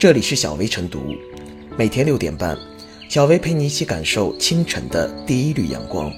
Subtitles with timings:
[0.00, 1.14] 这里是小薇晨读，
[1.76, 2.56] 每天六点半，
[3.10, 6.10] 小薇陪你一起感受清晨的第一缕阳光。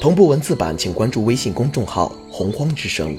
[0.00, 3.18] 同步文字版，请关注微信公众号“洪荒之声”。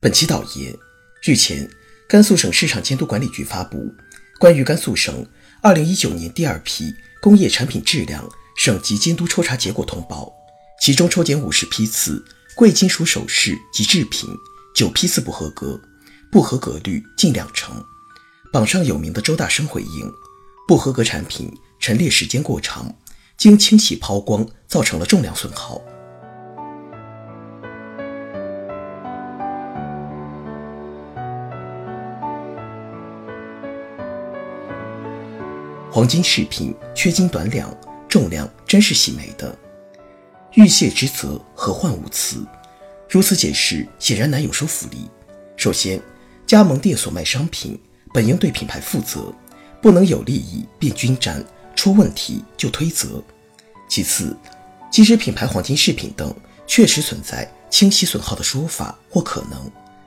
[0.00, 0.76] 本期导言：
[1.22, 1.66] 日前，
[2.06, 3.78] 甘肃省市场监督管理局发布
[4.38, 5.26] 《关于甘肃省
[5.62, 6.92] 2019年第二批
[7.22, 10.26] 工业产品质量省级监督抽查结果通报》，
[10.78, 12.22] 其中抽检五十批次
[12.54, 14.28] 贵金属首饰及制品，
[14.74, 15.80] 九批次不合格。
[16.32, 17.84] 不合格率近两成，
[18.50, 20.10] 榜上有名的周大生回应：
[20.66, 22.90] 不合格产品陈列时间过长，
[23.36, 25.78] 经清洗抛光，造成了重量损耗。
[35.90, 37.70] 黄金饰品缺斤短两，
[38.08, 39.54] 重量真是喜没的。
[40.54, 42.42] 欲谢之责，何患无辞？
[43.06, 45.10] 如此解释显然难有说服力。
[45.58, 46.02] 首先。
[46.52, 47.80] 加盟店所卖商品
[48.12, 49.34] 本应对品牌负责，
[49.80, 51.42] 不能有利益便均沾，
[51.74, 53.24] 出问题就推责。
[53.88, 54.36] 其次，
[54.90, 56.30] 即使品牌黄金饰品等
[56.66, 59.58] 确实存在清洗损耗的说法或可能，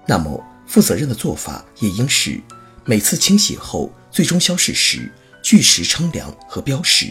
[0.05, 2.39] 那么负责任的做法也应是
[2.83, 7.07] 每次清洗后最终消失时据实称量和标识。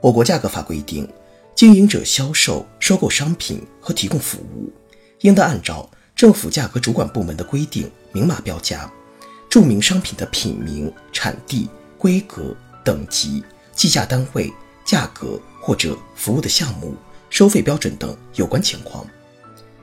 [0.00, 1.06] 我国价格法规定，
[1.54, 4.72] 经营者销售、收购商品和提供服务，
[5.20, 5.86] 应当按照。
[6.14, 8.90] 政府价格主管部门的规定明码标价，
[9.48, 11.68] 注明商品的品名、产地、
[11.98, 14.52] 规格、等级、计价单位、
[14.84, 16.94] 价格或者服务的项目、
[17.28, 19.04] 收费标准等有关情况。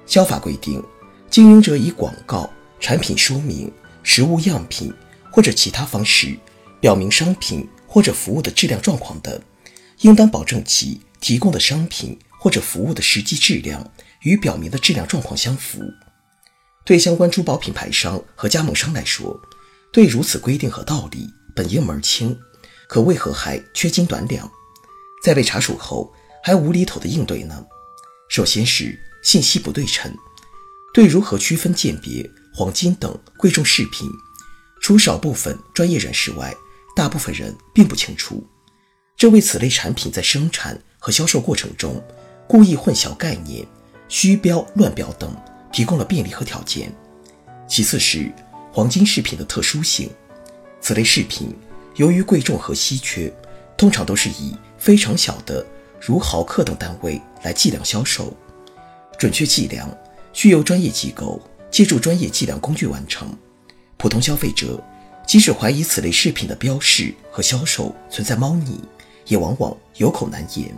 [0.05, 0.81] 消法规定，
[1.30, 4.94] 经营者以广告、产品说明、实物样品
[5.31, 6.38] 或者其他方式
[6.80, 9.41] 表明商品或者服务的质量状况的，
[10.00, 13.85] 应当保证其提供的商品或者服务的实际质量
[14.22, 15.81] 与表明的质量状况相符。
[16.85, 19.39] 对相关珠宝品牌商和加盟商来说，
[19.91, 22.38] 对如此规定和道理本应门清，
[22.88, 24.50] 可为何还缺斤短两？
[25.23, 26.12] 在被查处后
[26.44, 27.66] 还无厘头的应对呢？
[28.29, 30.12] 首先是信息不对称，
[30.94, 34.09] 对如何区分鉴别黄金等贵重饰品，
[34.81, 36.53] 除少部分专业人士外，
[36.96, 38.47] 大部分人并不清楚。
[39.17, 42.01] 这为此类产品在生产和销售过程中
[42.47, 43.67] 故意混淆概念、
[44.07, 45.35] 虚标乱标等。
[45.72, 46.91] 提供了便利和条件。
[47.68, 48.31] 其次是
[48.72, 50.09] 黄金饰品的特殊性，
[50.81, 51.56] 此类饰品
[51.96, 53.31] 由于贵重和稀缺，
[53.78, 55.66] 通常都是以非常小的
[56.00, 58.35] 如毫克等单位来计量销售。
[59.18, 59.90] 准确计量
[60.34, 63.38] 需由专业机构借助专业计量工具完成。
[63.97, 64.81] 普通消费者
[65.28, 68.79] 即使怀疑此类饰品的标示和销售存在猫腻，
[69.28, 70.74] 也往往有口难言。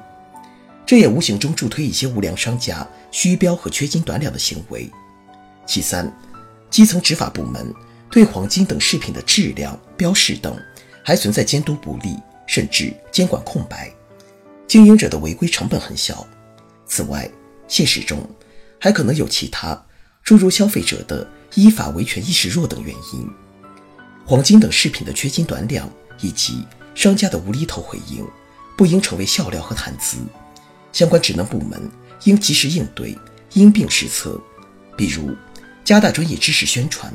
[0.91, 4.91] 这也无形中助推一些无良商家虚标和缺斤短两的行为。
[5.65, 6.13] 其三，
[6.69, 7.73] 基层执法部门
[8.09, 10.53] 对黄金等饰品的质量标识等
[11.01, 13.89] 还存在监督不力，甚至监管空白，
[14.67, 16.27] 经营者的违规成本很小。
[16.85, 17.25] 此外，
[17.69, 18.29] 现实中
[18.77, 19.81] 还可能有其他
[20.21, 21.25] 诸如消费者的
[21.55, 23.25] 依法维权意识弱等原因。
[24.25, 28.27] 黄金等饰品的缺斤短两以及商家的无厘头回应，
[28.75, 30.17] 不应成为笑料和谈资。
[30.91, 31.81] 相关职能部门
[32.23, 33.17] 应及时应对，
[33.53, 34.39] 因病施策，
[34.97, 35.35] 比如
[35.83, 37.13] 加大专业知识宣传，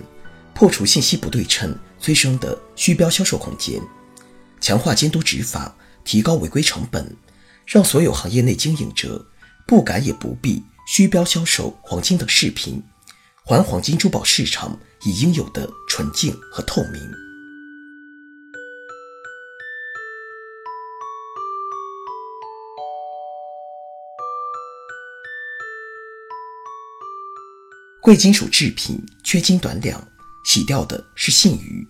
[0.54, 3.80] 破除信息不对称催生的虚标销售空间，
[4.60, 7.16] 强化监督执法，提高违规成本，
[7.66, 9.24] 让所有行业内经营者
[9.66, 12.82] 不敢也不必虚标销售黄金等饰品，
[13.44, 17.25] 还黄金珠宝市场以应有的纯净和透明。
[28.06, 30.00] 贵金属制品缺斤短两，
[30.44, 31.84] 洗掉的是信誉。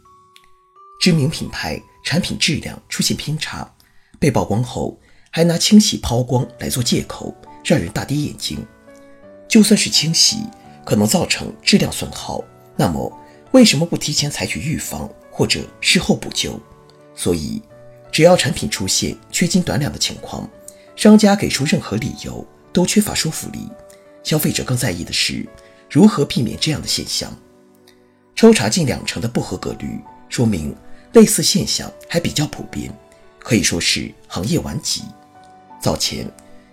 [0.99, 3.71] 知名品牌产品质量出现偏差，
[4.19, 4.99] 被曝光后
[5.31, 8.66] 还拿清洗抛光来做借口，让人大跌眼镜。
[9.47, 10.38] 就算是清洗
[10.87, 12.43] 可能造成质量损耗，
[12.77, 13.12] 那么
[13.51, 16.59] 为什么不提前采取预防或者事后补救？
[17.15, 17.60] 所以，
[18.10, 20.48] 只要产品出现缺斤短两的情况，
[20.97, 22.42] 商家给出任何理由
[22.72, 23.69] 都缺乏说服力。
[24.22, 25.47] 消费者更在意的是。
[25.91, 27.33] 如何避免这样的现象？
[28.34, 30.74] 抽查近两成的不合格率，说明
[31.12, 32.92] 类似现象还比较普遍，
[33.38, 35.03] 可以说是行业顽疾。
[35.80, 36.30] 早前，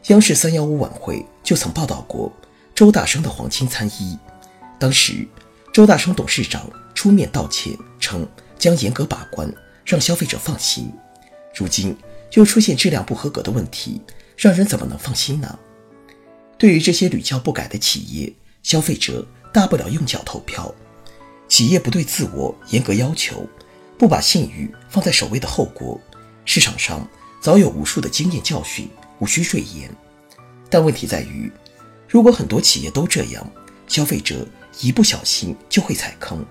[0.07, 2.31] 央视三幺五晚会就曾报道过
[2.75, 4.17] 周大生的黄金参衣，
[4.79, 5.25] 当时
[5.71, 8.27] 周大生董事长出面道歉，称
[8.57, 9.49] 将严格把关，
[9.85, 10.91] 让消费者放心。
[11.55, 11.95] 如今
[12.33, 14.01] 又出现质量不合格的问题，
[14.35, 15.59] 让人怎么能放心呢？
[16.57, 18.33] 对于这些屡教不改的企业，
[18.63, 20.73] 消费者大不了用脚投票，
[21.47, 23.47] 企业不对自我严格要求，
[23.99, 25.99] 不把信誉放在首位的后果，
[26.45, 27.07] 市场上
[27.41, 28.89] 早有无数的经验教训，
[29.19, 29.93] 无需赘言。
[30.69, 31.51] 但问题在于，
[32.07, 33.45] 如果很多企业都这样，
[33.87, 34.47] 消费者
[34.79, 36.43] 一不小心就会踩坑，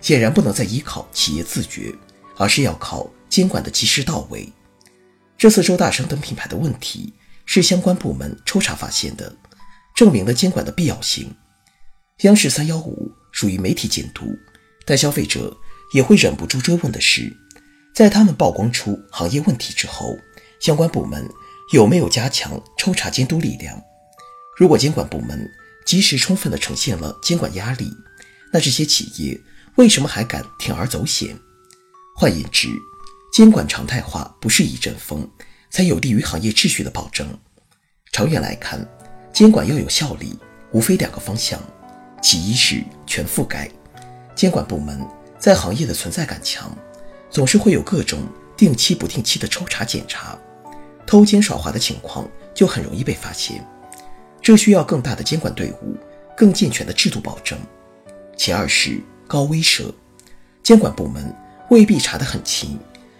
[0.00, 1.92] 显然不能再依靠企业自觉，
[2.36, 4.50] 而是要靠监管的及时到位。
[5.36, 7.12] 这次周大生等品牌的问题
[7.44, 9.34] 是相关部门抽查发现的，
[9.94, 11.34] 证明了监管的必要性。
[12.22, 14.34] 央视三幺五属于媒体监督，
[14.86, 15.54] 但消费者
[15.92, 17.30] 也会忍不住追问的是，
[17.94, 20.16] 在他们曝光出行业问题之后，
[20.58, 21.28] 相关部门
[21.74, 23.78] 有没有加强抽查监督力量？
[24.58, 25.46] 如果监管部门
[25.84, 27.92] 及时充分地呈现了监管压力，
[28.50, 29.38] 那这些企业
[29.74, 31.38] 为什么还敢铤而走险？
[32.16, 32.68] 换言之，
[33.30, 35.30] 监管常态化不是一阵风，
[35.70, 37.28] 才有利于行业秩序的保证。
[38.10, 38.88] 长远来看，
[39.34, 40.34] 监管要有效力，
[40.72, 41.60] 无非两个方向。
[42.26, 43.70] 其一是全覆盖，
[44.34, 45.00] 监管部门
[45.38, 46.76] 在行业的存在感强，
[47.30, 48.18] 总是会有各种
[48.56, 50.36] 定期不定期的抽查检查，
[51.06, 53.64] 偷奸耍滑的情况就很容易被发现。
[54.42, 55.96] 这需要更大的监管队伍，
[56.36, 57.56] 更健全的制度保证。
[58.36, 59.84] 其二是高威慑，
[60.64, 61.32] 监管部门
[61.70, 62.76] 未必查得很勤，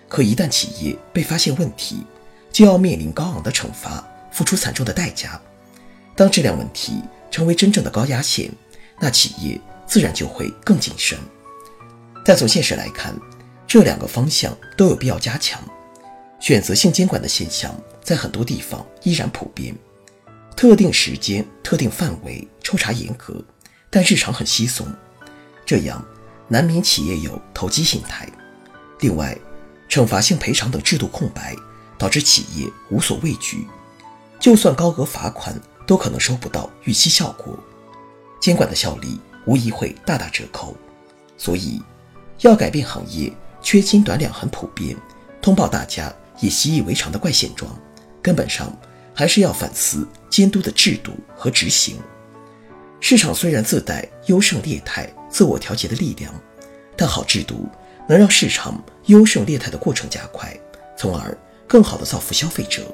[0.09, 2.05] 可一旦企业被发现问题，
[2.51, 5.41] 就要面临高昂的惩罚，付出惨重的代价。
[6.17, 7.01] 当质量问题
[7.31, 8.51] 成为真正的高压线。
[8.99, 11.19] 那企业自然就会更谨慎。
[12.25, 13.15] 但从现实来看，
[13.67, 15.63] 这两个方向都有必要加强。
[16.39, 19.75] 选择性监管的现象在很多地方依然普遍，
[20.55, 23.43] 特定时间、特定范围抽查严格，
[23.91, 24.87] 但日常很稀松，
[25.65, 26.05] 这样
[26.49, 28.29] 难免企业有投机心态。
[29.01, 29.37] 另外，
[29.89, 31.55] 惩罚性赔偿等制度空白，
[31.97, 33.67] 导致企业无所畏惧，
[34.39, 37.59] 就算高额罚款，都可能收不到预期效果。
[38.47, 40.77] 监管的效力无疑会大打折扣，
[41.37, 41.83] 所以
[42.43, 44.97] 要改变行业缺斤短两很普遍、
[45.43, 47.77] 通报大家也习以为常的怪现状，
[48.23, 48.73] 根本上
[49.13, 51.97] 还是要反思监督的制度和执行。
[53.01, 56.33] 市场虽然自带优胜劣汰、自我调节的力量，
[56.97, 57.69] 但好制度
[58.09, 60.57] 能让市场优胜劣汰的过程加快，
[60.97, 62.85] 从而更好地造福消费者。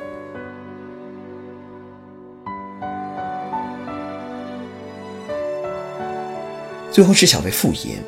[6.92, 8.04] 最后是小薇复言，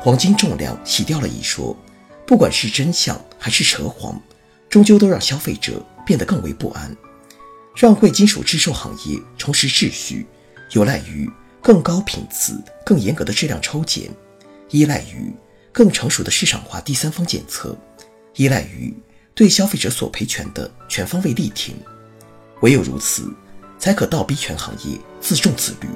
[0.00, 1.76] 黄金重量洗掉了一说，
[2.26, 4.18] 不管是真相还是扯谎，
[4.70, 6.96] 终究都让消费者变得更为不安。
[7.76, 10.26] 让贵金属制售行业重拾秩序，
[10.72, 11.30] 有赖于
[11.62, 14.10] 更高品质、更严格的质量抽检，
[14.70, 15.30] 依赖于
[15.70, 17.76] 更成熟的市场化第三方检测，
[18.36, 18.96] 依赖于
[19.34, 21.76] 对消费者索赔权的全方位力挺。
[22.62, 23.30] 唯有如此，
[23.78, 25.88] 才可倒逼全行业自重自律。